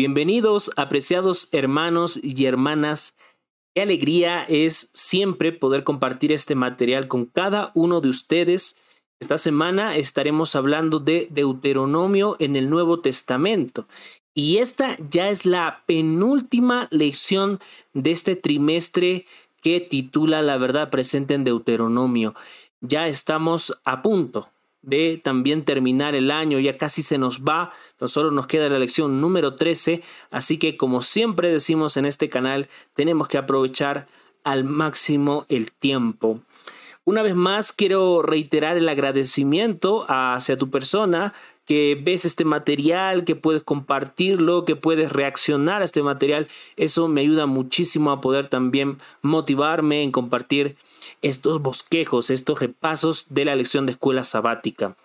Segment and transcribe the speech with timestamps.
[0.00, 3.18] Bienvenidos, apreciados hermanos y hermanas.
[3.74, 8.76] Qué alegría es siempre poder compartir este material con cada uno de ustedes.
[9.20, 13.86] Esta semana estaremos hablando de Deuteronomio en el Nuevo Testamento.
[14.32, 17.60] Y esta ya es la penúltima lección
[17.92, 19.26] de este trimestre
[19.60, 22.34] que titula La verdad presente en Deuteronomio.
[22.80, 24.48] Ya estamos a punto
[24.82, 27.72] de también terminar el año, ya casi se nos va,
[28.06, 32.68] solo nos queda la lección número 13, así que como siempre decimos en este canal,
[32.94, 34.08] tenemos que aprovechar
[34.44, 36.40] al máximo el tiempo.
[37.04, 41.34] Una vez más quiero reiterar el agradecimiento hacia tu persona
[41.70, 46.48] que ves este material, que puedes compartirlo, que puedes reaccionar a este material.
[46.76, 50.74] Eso me ayuda muchísimo a poder también motivarme en compartir
[51.22, 54.96] estos bosquejos, estos repasos de la lección de escuela sabática.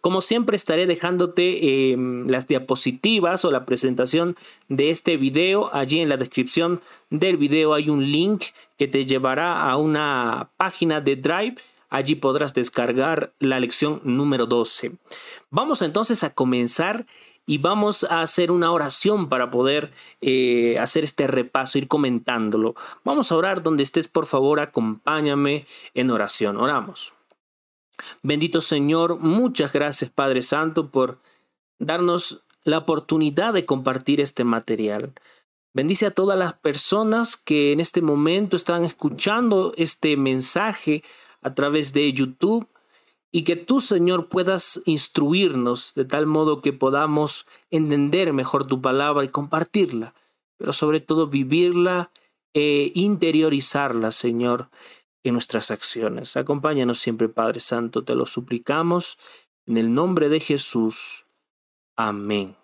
[0.00, 4.36] Como siempre estaré dejándote em, las diapositivas o la presentación
[4.70, 5.68] de este video.
[5.74, 8.44] Allí en la descripción del video hay un link
[8.78, 11.56] que te llevará a una página de Drive
[11.94, 14.96] Allí podrás descargar la lección número 12.
[15.50, 17.06] Vamos entonces a comenzar
[17.46, 22.74] y vamos a hacer una oración para poder eh, hacer este repaso, ir comentándolo.
[23.04, 26.56] Vamos a orar donde estés, por favor, acompáñame en oración.
[26.56, 27.12] Oramos.
[28.24, 31.20] Bendito Señor, muchas gracias Padre Santo por
[31.78, 35.12] darnos la oportunidad de compartir este material.
[35.72, 41.04] Bendice a todas las personas que en este momento están escuchando este mensaje
[41.44, 42.66] a través de YouTube
[43.30, 49.24] y que tú, Señor, puedas instruirnos de tal modo que podamos entender mejor tu palabra
[49.24, 50.14] y compartirla,
[50.56, 52.10] pero sobre todo vivirla
[52.54, 54.70] e interiorizarla, Señor,
[55.22, 56.36] en nuestras acciones.
[56.36, 59.18] Acompáñanos siempre, Padre Santo, te lo suplicamos,
[59.66, 61.26] en el nombre de Jesús.
[61.96, 62.56] Amén.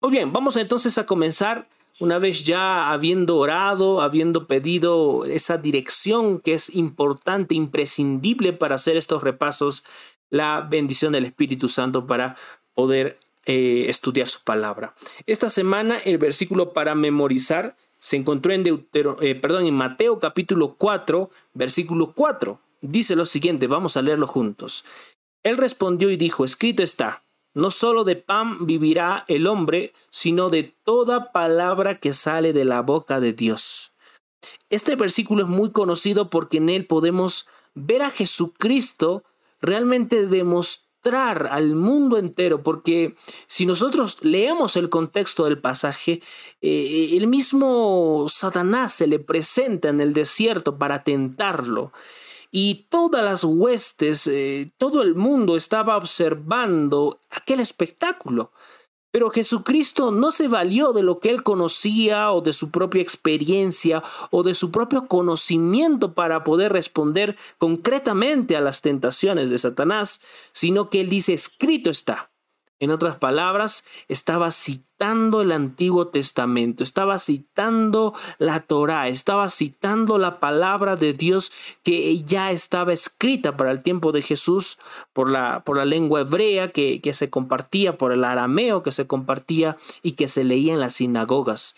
[0.00, 1.68] Muy bien, vamos entonces a comenzar
[2.00, 8.96] una vez ya habiendo orado, habiendo pedido esa dirección que es importante, imprescindible para hacer
[8.96, 9.84] estos repasos,
[10.30, 12.36] la bendición del Espíritu Santo para
[12.74, 14.94] poder eh, estudiar su palabra.
[15.26, 21.30] Esta semana el versículo para memorizar se encontró en, eh, perdón, en Mateo capítulo 4,
[21.54, 22.60] versículo 4.
[22.82, 24.84] Dice lo siguiente, vamos a leerlo juntos.
[25.42, 27.23] Él respondió y dijo, escrito está,
[27.54, 32.82] no solo de pan vivirá el hombre, sino de toda palabra que sale de la
[32.82, 33.92] boca de Dios.
[34.68, 39.24] Este versículo es muy conocido porque en él podemos ver a Jesucristo
[39.60, 43.14] realmente demostrar al mundo entero, porque
[43.46, 46.22] si nosotros leemos el contexto del pasaje,
[46.60, 51.92] eh, el mismo Satanás se le presenta en el desierto para tentarlo
[52.56, 58.52] y todas las huestes, eh, todo el mundo estaba observando aquel espectáculo.
[59.10, 64.04] Pero Jesucristo no se valió de lo que él conocía o de su propia experiencia
[64.30, 70.20] o de su propio conocimiento para poder responder concretamente a las tentaciones de Satanás,
[70.52, 72.30] sino que él dice, escrito está.
[72.78, 80.40] En otras palabras, estaba citando el Antiguo Testamento, estaba citando la Torá, estaba citando la
[80.40, 84.78] palabra de Dios que ya estaba escrita para el tiempo de Jesús
[85.12, 89.06] por la, por la lengua hebrea que, que se compartía, por el arameo que se
[89.06, 91.74] compartía y que se leía en las sinagogas.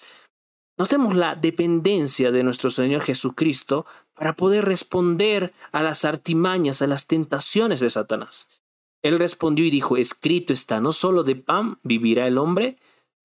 [0.78, 7.06] Notemos la dependencia de nuestro Señor Jesucristo para poder responder a las artimañas, a las
[7.06, 8.48] tentaciones de Satanás.
[9.02, 12.76] Él respondió y dijo, escrito está, no solo de pan vivirá el hombre,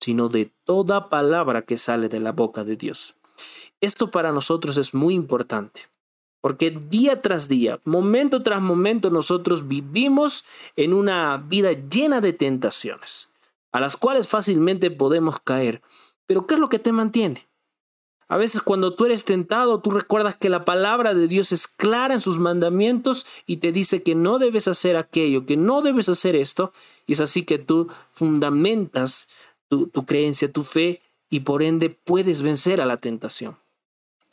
[0.02, 3.14] sino de toda palabra que sale de la boca de Dios.
[3.80, 5.88] Esto para nosotros es muy importante,
[6.40, 13.28] porque día tras día, momento tras momento, nosotros vivimos en una vida llena de tentaciones,
[13.70, 15.82] a las cuales fácilmente podemos caer.
[16.26, 17.48] Pero ¿qué es lo que te mantiene?
[18.32, 22.14] A veces cuando tú eres tentado, tú recuerdas que la palabra de Dios es clara
[22.14, 26.34] en sus mandamientos y te dice que no debes hacer aquello, que no debes hacer
[26.34, 26.72] esto.
[27.06, 29.28] Y es así que tú fundamentas
[29.92, 33.56] tu, creencia, tu fe y por ende puedes vencer a la tentación.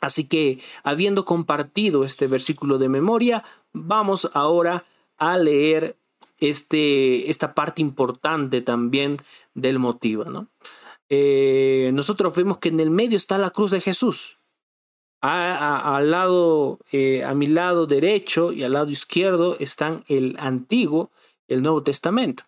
[0.00, 4.84] Así que, habiendo compartido este versículo de memoria, vamos ahora
[5.16, 5.96] a leer
[6.38, 9.18] este, esta parte importante también
[9.54, 10.24] del motivo.
[10.24, 10.48] ¿no?
[11.08, 14.38] Eh, nosotros vemos que en el medio está la cruz de Jesús.
[15.22, 21.10] al lado, eh, a mi lado derecho y al lado izquierdo están el Antiguo,
[21.48, 22.44] el Nuevo Testamento.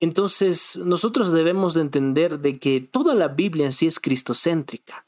[0.00, 5.06] Entonces, nosotros debemos de entender de que toda la Biblia en sí es cristocéntrica.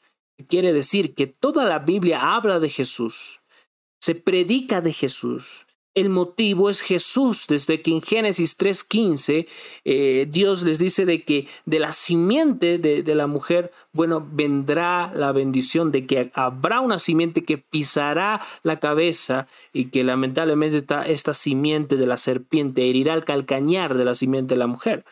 [0.48, 3.40] Quiere decir que toda la Biblia habla de Jesús,
[4.00, 9.48] se predica de Jesús, el motivo es Jesús, desde que en Génesis 3.15
[9.84, 15.32] eh, Dios les dice de que de la simiente de, la mujer, bueno, vendrá la
[15.32, 21.34] bendición de que habrá una simiente que pisará la cabeza y que lamentablemente esta, esta
[21.34, 25.04] simiente de la serpiente herirá el calcañar de la simiente de la mujer.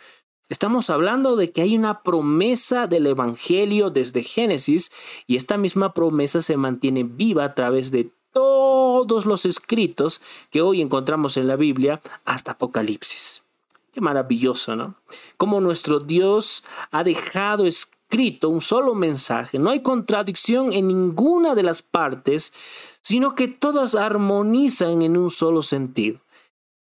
[0.48, 4.90] Estamos hablando de que hay una promesa del Evangelio desde Génesis
[5.26, 10.80] y esta misma promesa se mantiene viva a través de todos los escritos que hoy
[10.80, 13.42] encontramos en la Biblia hasta Apocalipsis.
[13.92, 14.94] Qué maravilloso, ¿no?
[15.36, 16.62] Como nuestro Dios
[16.92, 19.58] ha dejado escrito un solo mensaje.
[19.58, 22.52] No hay contradicción en ninguna de las partes,
[23.00, 26.20] sino que todas armonizan en un solo sentido.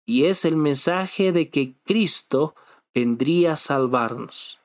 [0.07, 2.55] Y es el mensaje de que Cristo
[2.95, 4.57] vendría a salvarnos.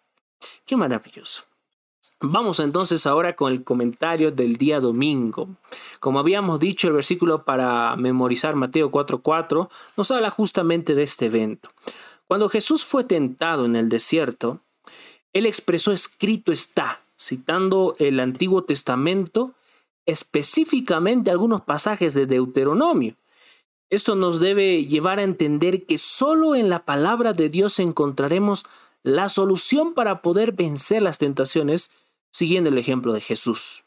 [0.65, 1.48] Qué maravilloso.
[2.21, 5.51] Vamos entonces ahora con el comentario del día domingo.
[6.01, 11.71] Como habíamos dicho, el versículo para memorizar Mateo 4:4 nos habla justamente de este evento.
[12.27, 14.61] Cuando Jesús fue tentado en el desierto,
[15.33, 19.55] él expresó escrito está, citando el Antiguo Testamento,
[20.05, 23.15] específicamente algunos pasajes de Deuteronomio.
[23.91, 28.67] Esto nos debe llevar a entender que solo en la palabra de Dios encontraremos
[29.05, 31.93] la solución para poder vencer las tentaciones
[32.39, 33.85] siguiendo el ejemplo de Jesús.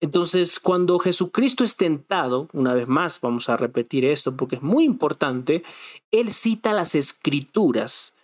[0.00, 4.82] Entonces, cuando Jesucristo es tentado, una vez más vamos a repetir esto porque es muy
[4.82, 5.62] importante,
[6.10, 8.14] Él cita las escrituras,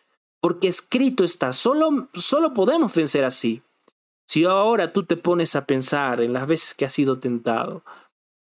[0.41, 3.63] porque escrito está, solo, solo podemos vencer así.
[4.27, 7.85] Si ahora tú te pones a pensar en las veces que has sido tentado,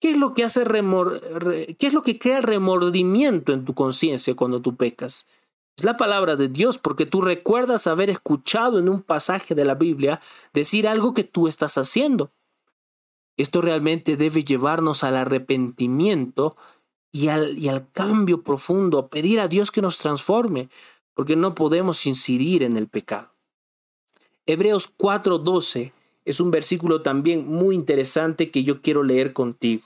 [0.01, 4.63] ¿qué es lo que hace qué es lo que crea remordimiento en tu conciencia cuando
[4.63, 5.27] tú pecas?
[5.77, 9.75] Es la palabra de Dios porque tú recuerdas haber escuchado en un pasaje de la
[9.75, 10.23] Biblia
[10.55, 12.33] decir algo que tú estás haciendo.
[13.37, 16.57] Esto realmente debe llevarnos al arrepentimiento
[17.13, 20.71] y al, y al cambio profundo, a pedir a Dios que nos transforme,
[21.13, 23.31] porque no podemos incidir en el pecado.
[24.47, 25.93] Hebreos 4:12
[26.25, 29.85] es un versículo también muy interesante que yo quiero leer contigo.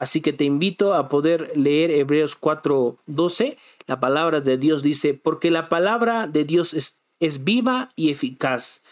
[0.00, 3.58] Así que te invito a poder leer Hebreos 4:12.
[3.86, 8.82] La palabra de Dios dice, porque la palabra de Dios es, es viva y eficaz,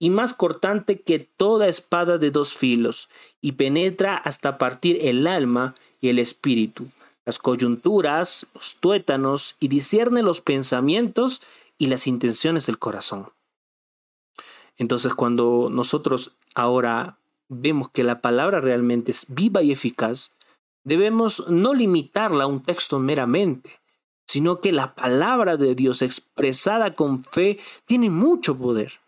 [0.00, 3.08] y más cortante que toda espada de dos filos,
[3.40, 6.88] y penetra hasta partir el alma y el espíritu,
[7.24, 11.42] las coyunturas, los tuétanos, y discierne los pensamientos
[11.78, 13.30] y las intenciones del corazón.
[14.78, 20.32] Entonces cuando nosotros ahora vemos que la palabra realmente es viva y eficaz,
[20.86, 23.80] debemos no limitarla a un texto meramente,
[24.24, 29.00] sino que la palabra de Dios expresada con fe tiene mucho poder.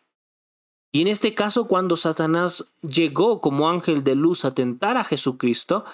[0.91, 5.85] Y en este caso, cuando Satanás llegó como ángel de luz a tentar a Jesucristo,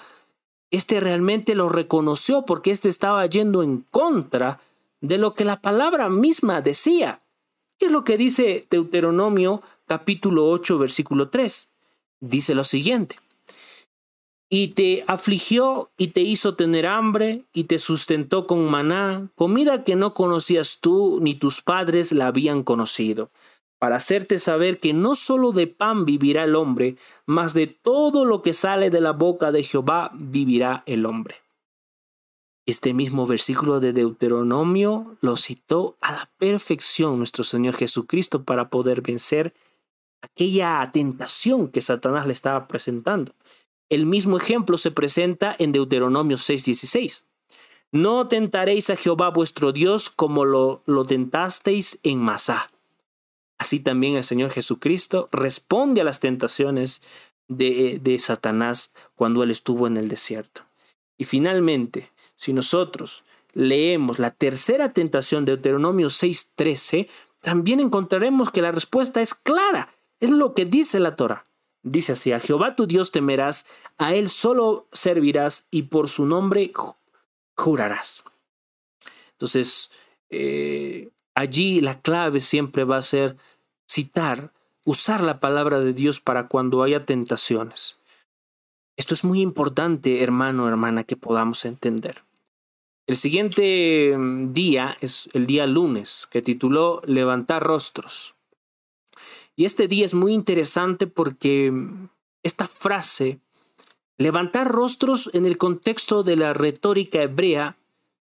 [0.71, 4.61] éste realmente lo reconoció porque éste estaba yendo en contra
[5.01, 7.21] de lo que la palabra misma decía.
[7.77, 11.69] ¿Qué es lo que dice Deuteronomio capítulo 8 versículo 3?
[12.21, 13.17] Dice lo siguiente
[14.49, 19.95] y te afligió y te hizo tener hambre y te sustentó con maná, comida que
[19.95, 23.31] no conocías tú ni tus padres la habían conocido,
[23.79, 28.41] para hacerte saber que no solo de pan vivirá el hombre, mas de todo lo
[28.41, 31.35] que sale de la boca de Jehová vivirá el hombre.
[32.67, 39.01] Este mismo versículo de Deuteronomio lo citó a la perfección nuestro Señor Jesucristo para poder
[39.01, 39.53] vencer
[40.21, 43.33] aquella tentación que Satanás le estaba presentando.
[43.89, 47.25] El mismo ejemplo se presenta en Deuteronomio 6:16.
[47.91, 52.71] No tentaréis a Jehová vuestro Dios como lo, lo tentasteis en Masá.
[53.57, 57.01] Así también el Señor Jesucristo responde a las tentaciones
[57.47, 60.63] de, de Satanás cuando él estuvo en el desierto.
[61.17, 63.23] Y finalmente, si nosotros
[63.53, 67.07] leemos la tercera tentación de Deuteronomio 6:13,
[67.41, 69.89] también encontraremos que la respuesta es clara.
[70.19, 71.44] Es lo que dice la Torah.
[71.87, 73.67] Dice así, a Jehová tu Dios temerás,
[73.99, 76.71] a Él solo servirás y por su nombre
[77.55, 78.23] jurarás.
[79.33, 79.91] Entonces,
[80.31, 83.37] eh, allí la clave siempre va a ser
[83.87, 84.51] citar,
[84.83, 87.99] usar la palabra de Dios para cuando haya tentaciones.
[88.97, 92.23] Esto es muy importante, hermano, hermana, que podamos entender.
[93.05, 98.34] El siguiente mm, día es el día lunes, que tituló Levantar rostros.
[99.55, 101.71] Y este día es muy interesante porque
[102.43, 103.39] esta frase,
[104.17, 107.77] levantar rostros en el contexto de la retórica hebrea,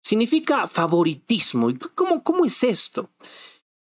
[0.02, 1.70] significa favoritismo.
[1.70, 3.10] ¿Y cómo, cómo es esto?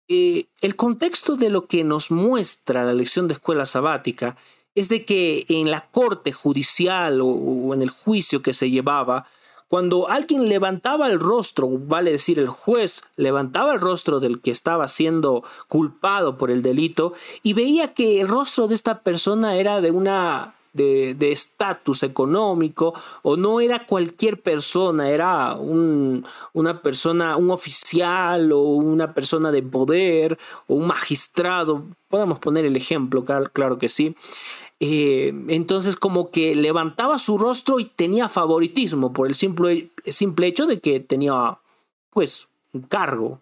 [0.09, 4.37] Eh, el contexto de lo que nos muestra la lección de escuela sabática
[4.75, 9.27] es de que en la corte judicial o, en el juicio que se llevaba,
[9.69, 14.89] cuando alguien levantaba el rostro, vale decir el juez, levantaba el rostro del que estaba
[14.89, 19.91] siendo culpado por el delito y veía que el rostro de esta persona era de
[19.91, 28.53] una de estatus económico o no era cualquier persona, era un, una persona, un oficial
[28.53, 34.15] o una persona de poder o un magistrado, podemos poner el ejemplo, claro que sí.
[34.81, 40.67] Eh, entonces como que levantaba su rostro y tenía favoritismo por el simple, simple hecho
[40.67, 41.59] de que tenía
[42.11, 43.41] pues un cargo.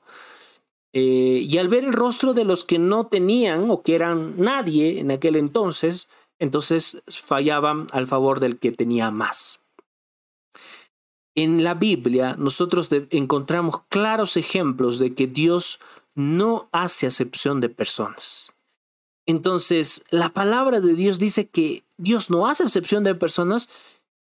[0.92, 4.98] Eh, y al ver el rostro de los que no tenían o que eran nadie
[4.98, 9.60] en aquel entonces, entonces fallaban al favor del que tenía más.
[11.34, 15.80] En la Biblia nosotros encontramos claros ejemplos de que Dios
[16.14, 18.55] no hace acepción de personas.
[19.26, 23.68] Entonces, la palabra de Dios dice que Dios no hace acepción de personas,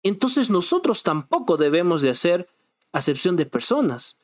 [0.01, 2.47] entonces nosotros tampoco debemos de hacer
[2.93, 4.17] acepción de personas.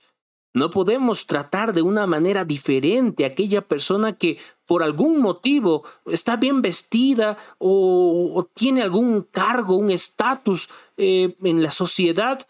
[0.53, 6.37] No podemos tratar de una manera diferente a aquella persona que por algún motivo está
[6.37, 12.47] bien vestida o, tiene algún cargo, un estatus eh, en la sociedad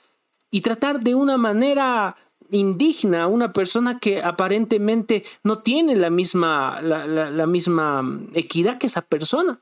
[0.50, 2.15] y tratar de una manera
[2.51, 9.01] indigna a una persona que aparentemente no tiene la misma, la, misma equidad que esa
[9.01, 9.60] persona.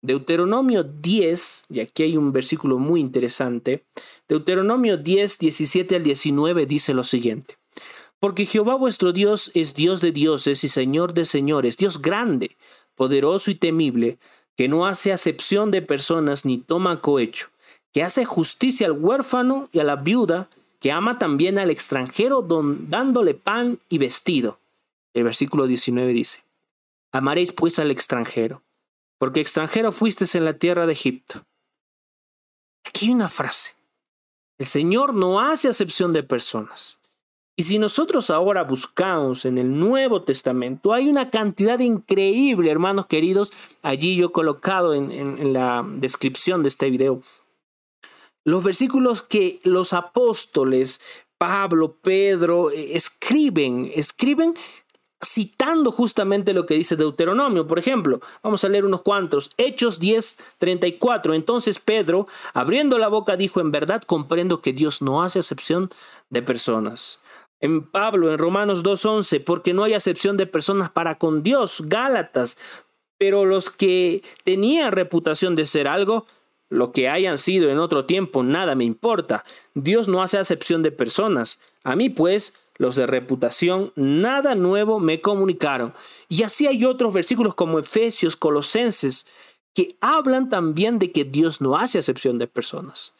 [0.00, 3.84] Deuteronomio 10, y aquí hay un versículo muy interesante,
[4.28, 7.58] Deuteronomio 10, 17 al 19 dice lo siguiente,
[8.20, 12.56] porque Jehová vuestro Dios es Dios de dioses y Señor de señores, Dios grande,
[12.94, 14.18] poderoso y temible,
[14.56, 17.48] que no hace acepción de personas ni toma cohecho,
[17.92, 20.48] que hace justicia al huérfano y a la viuda,
[20.80, 24.58] que ama también al extranjero dándole pan y vestido.
[25.14, 26.44] El versículo 19 dice,
[27.10, 28.62] Amaréis pues al extranjero,
[29.18, 31.44] porque extranjero fuisteis en la tierra de Egipto.
[32.84, 33.74] Aquí hay una frase.
[34.58, 36.98] El Señor no hace acepción de personas.
[37.56, 43.52] Y si nosotros ahora buscamos en el Nuevo Testamento, hay una cantidad increíble, hermanos queridos,
[43.82, 47.20] allí yo he colocado en, en la descripción de este video,
[48.48, 51.00] los versículos que los apóstoles,
[51.36, 54.54] Pablo, Pedro, eh, escriben, escriben
[55.24, 57.66] citando justamente lo que dice Deuteronomio.
[57.66, 59.50] Por ejemplo, vamos a leer unos cuantos.
[59.56, 61.34] Hechos 10, 34.
[61.34, 65.90] Entonces Pedro, abriendo la boca, dijo, en verdad comprendo que Dios no hace acepción
[66.30, 67.20] de personas.
[67.60, 71.82] En Pablo, en Romanos 2.11, porque no hay acepción de personas para con Dios.
[71.86, 72.56] Gálatas,
[73.18, 76.26] pero los que tenían reputación de ser algo,
[76.68, 79.44] lo que hayan sido en otro tiempo, nada me importa.
[79.74, 81.60] Dios no hace acepción de personas.
[81.82, 85.94] A mí, pues, los de reputación, nada nuevo me comunicaron.
[86.28, 89.26] Y así hay otros versículos como Efesios, Colosenses,
[89.74, 93.14] que hablan también de que Dios no hace acepción de personas.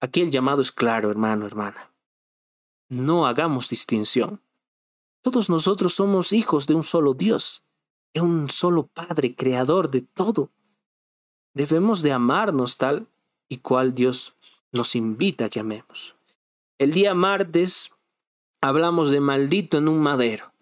[0.00, 1.90] Aquí el llamado es claro, hermano, hermana.
[2.88, 4.40] No hagamos distinción.
[5.22, 7.64] Todos nosotros somos hijos de un solo Dios,
[8.12, 10.50] de un solo Padre, creador de todo.
[11.54, 13.06] Debemos de amarnos tal
[13.48, 14.34] y cual Dios
[14.72, 16.16] nos invita a que amemos.
[16.78, 17.92] El día martes
[18.60, 20.52] hablamos de maldito en un madero.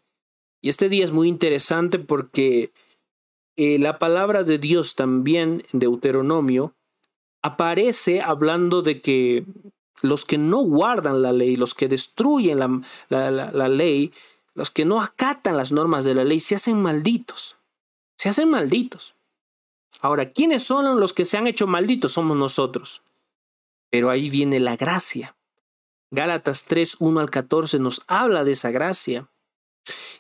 [0.61, 2.73] Y este día es muy interesante porque
[3.57, 6.75] eh, la palabra de Dios también en Deuteronomio
[7.43, 9.47] aparece hablando de que
[10.03, 12.59] los que no guardan la ley, los que destruyen
[13.09, 14.13] la, la ley,
[14.55, 17.57] los que no acatan las normas de la ley, se hacen malditos.
[18.19, 19.15] Se hacen malditos.
[20.01, 22.13] Ahora, ¿quiénes son los que se han hecho malditos?
[22.13, 23.03] Somos nosotros.
[23.91, 25.37] Pero ahí viene la gracia.
[26.11, 29.29] Gálatas 3, 1 al 14 nos habla de esa gracia.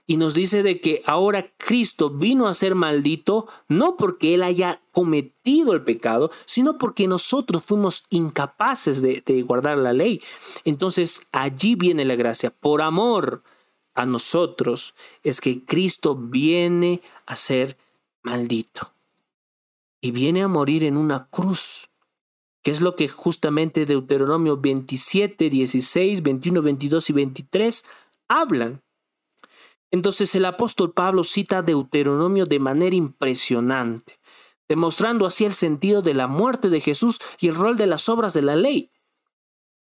[0.06, 4.82] Y nos dice de que ahora Cristo vino a ser maldito no porque Él haya
[4.90, 10.20] cometido el pecado, sino porque nosotros fuimos incapaces de, de guardar la ley.
[10.64, 12.50] Entonces allí viene la gracia.
[12.50, 13.42] Por amor
[13.94, 17.78] a nosotros es que Cristo viene a ser
[18.22, 18.91] maldito
[20.02, 21.90] y viene a morir en una cruz,
[22.62, 27.84] que es lo que justamente Deuteronomio 27, 16, 21, 22 y 23
[28.28, 28.82] hablan.
[29.90, 34.18] Entonces el apóstol Pablo cita Deuteronomio de manera impresionante,
[34.68, 38.34] demostrando así el sentido de la muerte de Jesús y el rol de las obras
[38.34, 38.91] de la ley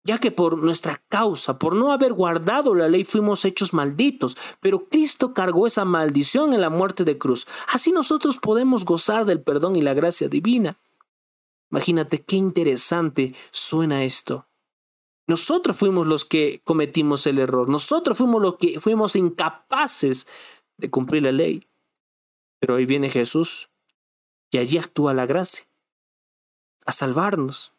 [0.04, 4.88] ya que por nuestra causa, por no haber guardado la ley, fuimos hechos malditos, pero
[4.88, 7.46] Cristo cargó esa maldición en la muerte de cruz.
[7.68, 10.78] Así nosotros podemos gozar del perdón y la gracia divina.
[11.70, 14.48] Imagínate qué interesante suena esto.
[15.28, 20.26] Nosotros fuimos los que cometimos el error, nosotros fuimos los que fuimos incapaces
[20.76, 21.68] de cumplir la ley.
[22.58, 23.70] Pero ahí viene Jesús
[24.50, 25.66] y allí actúa la gracia,
[26.84, 27.71] a salvarnos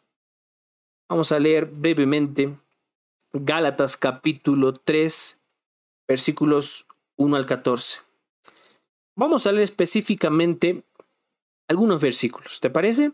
[1.09, 2.57] Vamos a leer brevemente
[3.33, 5.39] Gálatas capítulo 3,
[6.07, 6.85] versículos
[7.17, 7.99] 1 al 14.
[9.15, 10.83] Vamos a leer específicamente
[11.67, 13.11] algunos versículos, ¿te parece?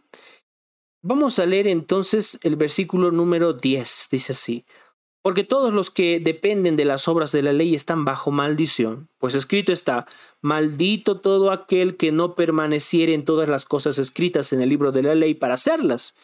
[1.01, 4.65] Vamos a leer entonces el versículo número 10, dice así.
[5.21, 9.35] Porque todos los que dependen de las obras de la ley están bajo maldición, pues
[9.35, 10.07] escrito está,
[10.41, 15.03] maldito todo aquel que no permaneciere en todas las cosas escritas en el libro de
[15.03, 16.15] la ley para hacerlas.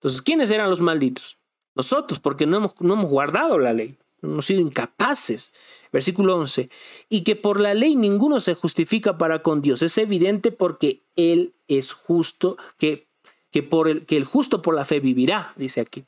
[0.00, 1.38] Entonces, ¿quiénes eran los malditos?
[1.74, 5.52] Nosotros, porque no hemos, no hemos guardado la ley, hemos sido incapaces.
[5.92, 6.70] Versículo 11,
[7.08, 9.82] y que por la ley ninguno se justifica para con Dios.
[9.82, 13.08] Es evidente porque Él es justo, que,
[13.50, 16.04] que, por el, que el justo por la fe vivirá, dice aquí.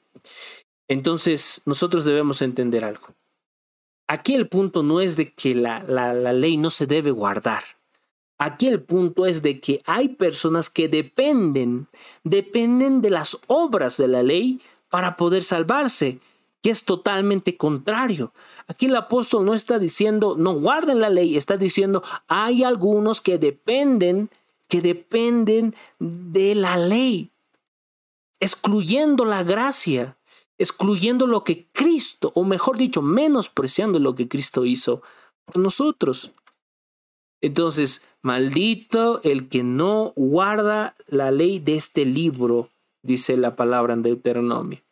[0.89, 3.09] Entonces nosotros debemos entender algo.
[4.09, 7.63] Aquí el punto no es de que la, la, ley no se debe guardar.
[8.39, 11.89] Aquí el punto es de que hay personas que dependen,
[12.25, 16.19] dependen de las obras de la ley para poder salvarse,
[16.61, 18.33] que es totalmente contrario.
[18.67, 23.39] Aquí el apóstol no está diciendo no guarden la ley, está diciendo hay algunos que
[23.39, 24.31] dependen,
[24.69, 27.31] que dependen de la ley,
[28.41, 30.17] excluyendo la gracia
[30.63, 35.03] excluyendo lo que Cristo, o mejor dicho, menospreciando lo que Cristo hizo
[35.45, 36.33] por nosotros.
[37.43, 42.71] Entonces, maldito el que no guarda la ley de este libro,
[43.03, 44.83] dice la palabra en Deuteronomio.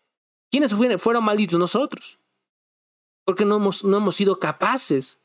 [0.50, 2.19] ¿Quiénes fueron malditos nosotros?
[3.25, 5.21] Porque no hemos, no hemos sido capaces.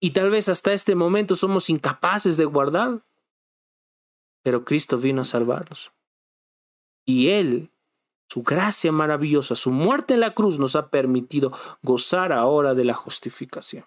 [0.00, 3.02] Y tal vez hasta este momento somos incapaces de guardar.
[4.42, 5.92] Pero Cristo vino a salvarnos.
[7.06, 7.70] Y Él
[8.34, 11.52] su gracia maravillosa, su muerte en la cruz nos ha permitido
[11.82, 13.84] gozar ahora de la justificación.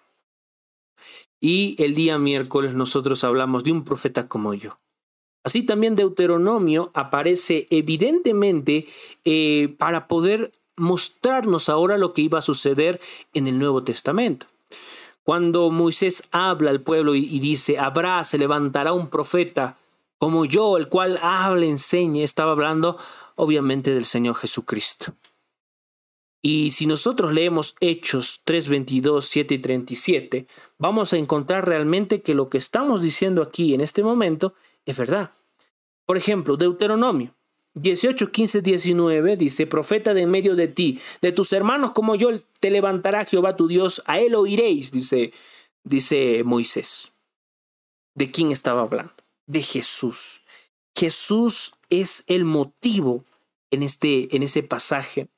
[1.40, 4.78] Y el día miércoles nosotros hablamos de un profeta como yo.
[5.44, 8.86] Así también Deuteronomio aparece evidentemente
[9.24, 13.00] eh, para poder mostrarnos ahora lo que iba a suceder
[13.34, 14.46] en el Nuevo Testamento.
[15.22, 19.78] Cuando Moisés habla al pueblo y, y dice, habrá, se levantará un profeta
[20.18, 22.98] como yo, el cual habla, enseñe, estaba hablando
[23.36, 25.14] obviamente del Señor Jesucristo.
[26.40, 30.46] Y si nosotros leemos Hechos 3, 22, 7 y 37,
[30.78, 34.54] vamos a encontrar realmente que lo que estamos diciendo aquí en este momento
[34.86, 35.32] es verdad.
[36.06, 37.34] Por ejemplo, Deuteronomio
[37.74, 42.30] 18, 15, 19 dice, profeta de en medio de ti, de tus hermanos como yo,
[42.60, 45.32] te levantará Jehová tu Dios, a él oiréis, dice,
[45.84, 47.12] dice Moisés.
[48.14, 49.12] ¿De quién estaba hablando?
[49.46, 50.42] De Jesús.
[50.96, 53.24] Jesús es el motivo
[53.70, 55.28] en, este, en ese pasaje.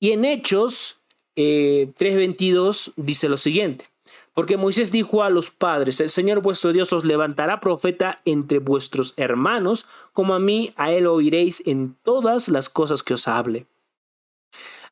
[0.00, 1.00] Y en Hechos
[1.36, 3.86] eh, 3.22 dice lo siguiente.
[4.34, 9.14] Porque Moisés dijo a los padres, el Señor vuestro Dios os levantará profeta entre vuestros
[9.16, 13.66] hermanos, como a mí, a él oiréis en todas las cosas que os hable.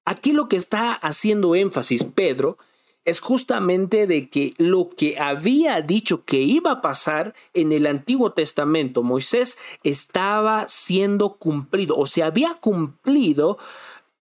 [0.07, 2.57] Aquí lo que está haciendo énfasis Pedro
[3.05, 8.33] es justamente de que lo que había dicho que iba a pasar en el Antiguo
[8.33, 13.59] Testamento, Moisés estaba siendo cumplido o se había cumplido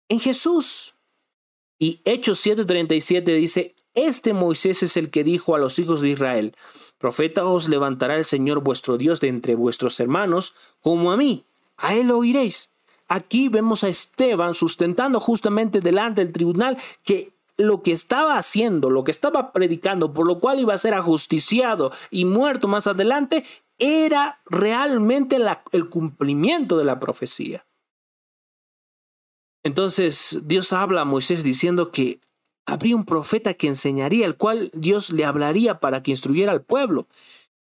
[0.10, 0.96] en Jesús.
[1.80, 6.56] Y Hechos 7:37 dice, este Moisés es el que dijo a los hijos de Israel,
[6.98, 11.46] profeta os levantará el Señor vuestro Dios de entre vuestros hermanos, como a mí,
[11.78, 12.72] a él oiréis.
[13.08, 19.04] Aquí vemos a Esteban sustentando justamente delante del tribunal que lo que estaba haciendo, lo
[19.04, 23.46] que estaba predicando, por lo cual iba a ser ajusticiado y muerto más adelante,
[23.78, 25.38] era realmente
[25.72, 27.66] el cumplimiento de la profecía.
[29.64, 32.20] Entonces Dios habla a Moisés diciendo que
[32.68, 37.08] habría un profeta que enseñaría, el cual Dios le hablaría para que instruyera al pueblo.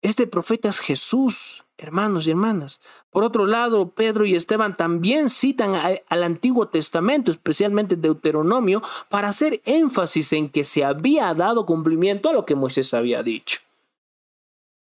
[0.03, 2.81] Este profeta es Jesús, hermanos y hermanas.
[3.11, 9.63] Por otro lado, Pedro y Esteban también citan al Antiguo Testamento, especialmente Deuteronomio, para hacer
[9.65, 13.61] énfasis en que se había dado cumplimiento a lo que Moisés había dicho.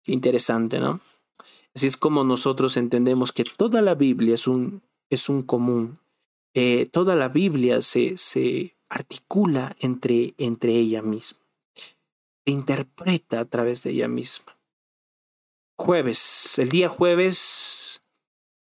[0.07, 1.01] interesante, ¿no?
[1.75, 5.99] Así es como nosotros entendemos que toda la Biblia es un, es un común.
[6.55, 11.39] Eh, toda la Biblia se, se articula entre, entre ella misma.
[11.75, 14.57] Se interpreta a través de ella misma
[15.81, 18.03] jueves, el día jueves,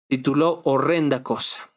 [0.08, 1.72] tituló Horrenda cosa.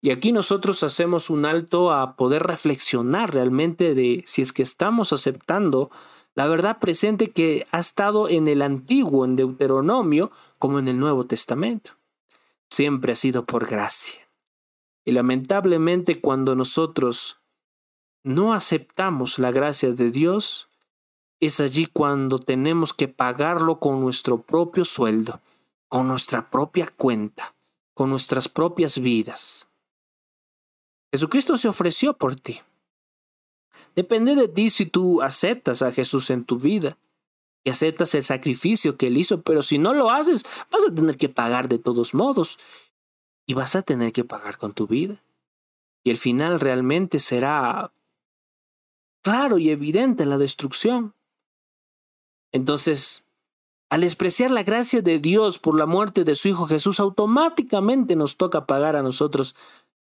[0.00, 5.12] Y aquí nosotros hacemos un alto a poder reflexionar realmente de si es que estamos
[5.12, 5.90] aceptando
[6.36, 11.26] la verdad presente que ha estado en el Antiguo, en Deuteronomio, como en el Nuevo
[11.26, 11.98] Testamento.
[12.70, 14.30] Siempre ha sido por gracia.
[15.04, 17.40] Y lamentablemente cuando nosotros
[18.22, 20.67] no aceptamos la gracia de Dios,
[21.40, 25.40] es allí cuando tenemos que pagarlo con nuestro propio sueldo,
[25.88, 27.54] con nuestra propia cuenta,
[27.94, 29.68] con nuestras propias vidas.
[31.12, 32.60] Jesucristo se ofreció por ti.
[33.94, 36.98] Depende de ti si tú aceptas a Jesús en tu vida
[37.64, 41.16] y aceptas el sacrificio que Él hizo, pero si no lo haces, vas a tener
[41.16, 42.58] que pagar de todos modos
[43.46, 45.22] y vas a tener que pagar con tu vida.
[46.04, 47.92] Y el final realmente será
[49.22, 51.14] claro y evidente la destrucción.
[52.52, 53.24] Entonces,
[53.90, 58.36] al despreciar la gracia de Dios por la muerte de su Hijo Jesús, automáticamente nos
[58.36, 59.54] toca pagar a nosotros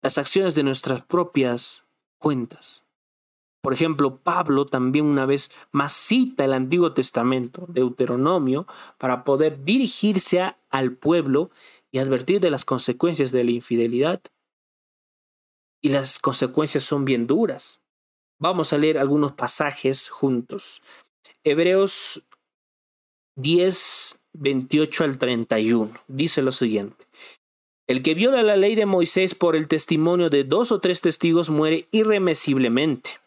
[0.03, 1.85] las acciones de nuestras propias
[2.19, 2.85] cuentas.
[3.63, 8.67] Por ejemplo, Pablo también una vez más cita el Antiguo Testamento, Deuteronomio,
[8.99, 11.51] para poder dirigirse al pueblo
[11.93, 14.21] y advertir de las consecuencias de la infidelidad.
[15.81, 17.81] Y las consecuencias son bien duras.
[18.41, 20.83] Vamos a leer algunos pasajes juntos.
[21.45, 22.25] Hebreos
[23.37, 25.93] 10, 28 al 31.
[26.09, 27.07] Dice lo siguiente.
[27.87, 31.51] El que viola la ley de Moisés por el testimonio de dos o tres testigos
[31.51, 33.21] muere irremisiblemente.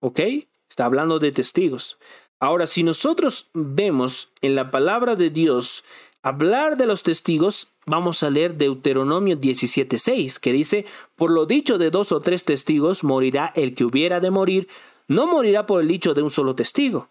[0.00, 0.20] ¿Ok?
[0.68, 1.98] Está hablando de testigos.
[2.40, 5.84] Ahora, si nosotros vemos en la palabra de Dios
[6.22, 11.90] hablar de los testigos, vamos a leer Deuteronomio 17.6, que dice, por lo dicho de
[11.90, 14.68] dos o tres testigos morirá el que hubiera de morir,
[15.08, 17.08] no morirá por el dicho de un solo testigo.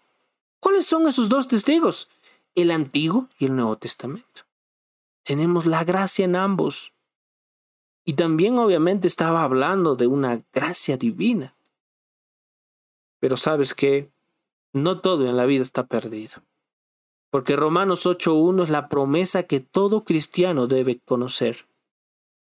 [0.60, 2.08] ¿Cuáles son esos dos testigos?
[2.54, 4.42] El Antiguo y el Nuevo Testamento.
[5.24, 6.92] Tenemos la gracia en ambos.
[8.04, 11.54] Y también obviamente estaba hablando de una gracia divina.
[13.20, 14.10] Pero sabes que
[14.72, 16.42] no todo en la vida está perdido.
[17.30, 21.66] Porque Romanos 8.1 es la promesa que todo cristiano debe conocer.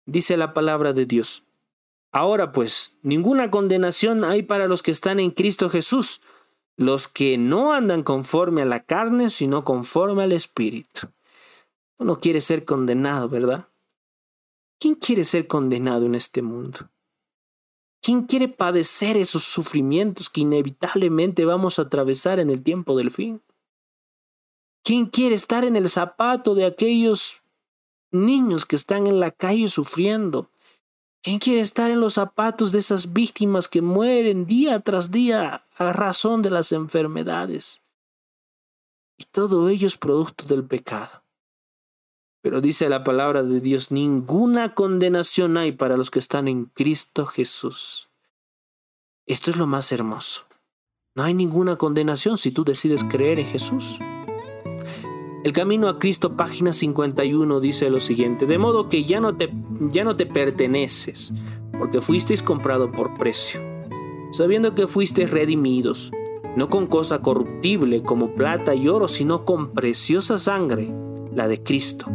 [0.05, 1.43] Dice la palabra de Dios.
[2.11, 6.21] Ahora pues, ninguna condenación hay para los que están en Cristo Jesús,
[6.75, 11.07] los que no andan conforme a la carne, sino conforme al Espíritu.
[11.97, 13.69] Tú no quieres ser condenado, ¿verdad?
[14.79, 16.89] ¿Quién quiere ser condenado en este mundo?
[18.01, 23.41] ¿Quién quiere padecer esos sufrimientos que inevitablemente vamos a atravesar en el tiempo del fin?
[24.83, 27.43] ¿Quién quiere estar en el zapato de aquellos
[28.11, 30.49] niños que están en la calle sufriendo?
[31.23, 35.93] ¿Quién quiere estar en los zapatos de esas víctimas que mueren día tras día a
[35.93, 37.81] razón de las enfermedades?
[39.17, 41.23] Y todo ello es producto del pecado.
[42.41, 47.25] Pero dice la palabra de Dios, ninguna condenación hay para los que están en Cristo
[47.25, 48.09] Jesús.
[49.25, 50.43] Esto es lo más hermoso.
[51.15, 53.97] No hay ninguna condenación si tú decides creer en Jesús.
[55.43, 59.53] El camino a Cristo, página 51, dice lo siguiente, de modo que ya no te,
[59.91, 61.33] ya no te perteneces,
[61.77, 63.59] porque fuisteis comprado por precio,
[64.31, 66.13] sabiendo que fuisteis redimidos,
[66.55, 70.93] no con cosa corruptible como plata y oro, sino con preciosa sangre,
[71.35, 72.05] la de Cristo,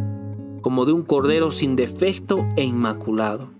[0.61, 3.51] como de un cordero sin defecto e inmaculado.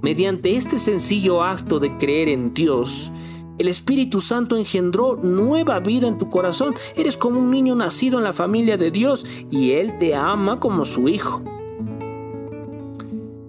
[0.00, 3.12] Mediante este sencillo acto de creer en Dios,
[3.56, 6.74] el Espíritu Santo engendró nueva vida en tu corazón.
[6.96, 10.84] Eres como un niño nacido en la familia de Dios y Él te ama como
[10.84, 11.42] su hijo.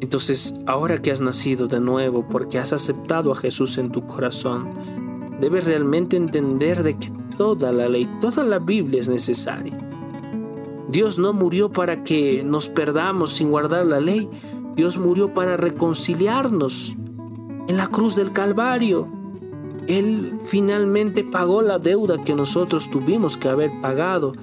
[0.02, 4.70] Entonces, ahora que has nacido de nuevo porque has aceptado a Jesús en tu corazón,
[5.40, 9.78] debes realmente entender de que toda la ley, toda la Biblia es necesaria.
[10.88, 14.30] Dios no murió para que nos perdamos sin guardar la ley.
[14.76, 16.96] Dios murió para reconciliarnos
[17.68, 19.10] en la cruz del Calvario.
[19.88, 24.34] Él finalmente pagó la deuda que nosotros tuvimos que haber pagado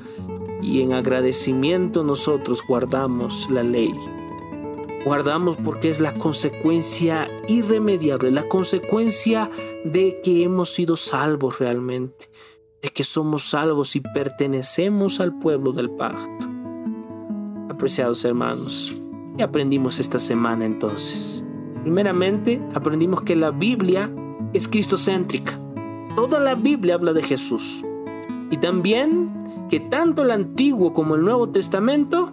[0.61, 3.93] y en agradecimiento nosotros guardamos la ley.
[5.05, 9.51] Guardamos porque es la consecuencia irremediable, la consecuencia
[9.85, 12.31] de que hemos sido salvos realmente,
[12.81, 16.47] de que somos salvos y pertenecemos al pueblo del pacto.
[17.69, 18.97] Apreciados hermanos,
[19.37, 21.45] ¿qué aprendimos esta semana entonces?
[21.83, 24.09] Primeramente, aprendimos que la Biblia
[24.53, 25.59] es cristocéntrica.
[26.17, 27.85] Toda la Biblia habla de Jesús.
[28.51, 32.31] Y también que tanto el Antiguo como el Nuevo Testamento,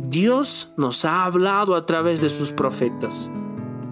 [0.00, 3.30] Dios nos ha hablado a través de sus profetas.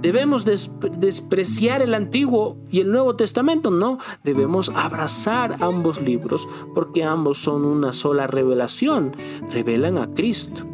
[0.00, 3.70] ¿Debemos despreciar el Antiguo y el Nuevo Testamento?
[3.70, 9.16] No, debemos abrazar ambos libros porque ambos son una sola revelación,
[9.50, 10.64] revelan a Cristo.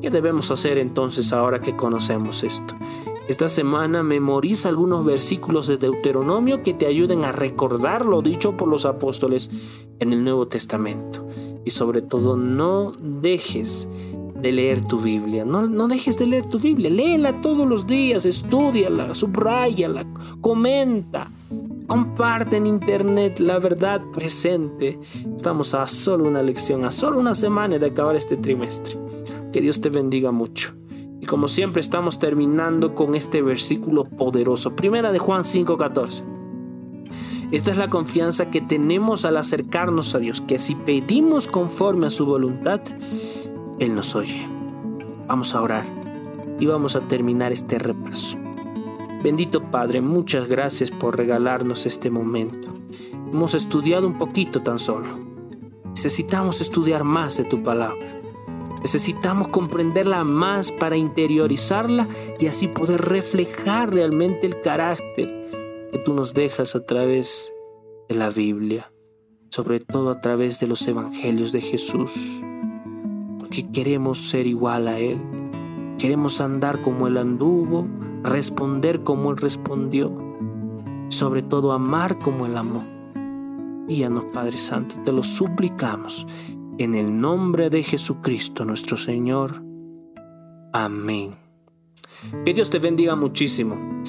[0.00, 2.74] ¿Qué debemos hacer entonces ahora que conocemos esto?
[3.26, 8.68] Esta semana memoriza algunos versículos de Deuteronomio que te ayuden a recordar lo dicho por
[8.68, 9.50] los apóstoles
[9.98, 11.26] en el Nuevo Testamento.
[11.64, 13.88] Y sobre todo no dejes
[14.38, 15.46] de leer tu Biblia.
[15.46, 16.90] No, no dejes de leer tu Biblia.
[16.90, 20.04] Léela todos los días, estudiala, subrayala,
[20.42, 21.30] comenta.
[21.86, 24.98] Comparte en internet la verdad presente.
[25.34, 28.98] Estamos a solo una lección, a solo una semana de acabar este trimestre.
[29.50, 30.74] Que Dios te bendiga mucho.
[31.24, 34.76] Y como siempre estamos terminando con este versículo poderoso.
[34.76, 36.22] Primera de Juan 5:14.
[37.50, 42.10] Esta es la confianza que tenemos al acercarnos a Dios, que si pedimos conforme a
[42.10, 42.82] su voluntad,
[43.78, 44.46] Él nos oye.
[45.26, 45.86] Vamos a orar
[46.60, 48.36] y vamos a terminar este repaso.
[49.22, 52.68] Bendito Padre, muchas gracias por regalarnos este momento.
[53.32, 55.08] Hemos estudiado un poquito tan solo.
[55.86, 58.13] Necesitamos estudiar más de tu palabra.
[58.84, 62.06] Necesitamos comprenderla más para interiorizarla
[62.38, 67.50] y así poder reflejar realmente el carácter que tú nos dejas a través
[68.10, 68.92] de la Biblia,
[69.48, 72.42] sobre todo a través de los evangelios de Jesús,
[73.38, 75.18] porque queremos ser igual a Él,
[75.96, 77.88] queremos andar como Él anduvo,
[78.22, 80.14] responder como Él respondió,
[81.08, 82.84] sobre todo amar como Él amó.
[83.88, 86.26] Guíanos, Padre Santo, te lo suplicamos
[86.78, 89.62] en el nombre de Jesucristo nuestro Señor.
[90.72, 91.36] Amén.
[92.44, 94.02] Que Dios te bendiga muchísimo.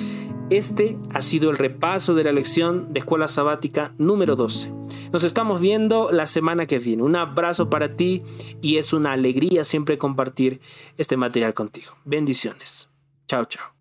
[0.49, 4.71] Este ha sido el repaso de la lección de Escuela Sabática número 12.
[5.11, 7.03] Nos estamos viendo la semana que viene.
[7.03, 8.21] Un abrazo para ti
[8.61, 10.61] y es una alegría siempre compartir
[10.97, 11.93] este material contigo.
[12.05, 12.89] Bendiciones.
[13.27, 13.74] Chao, chao.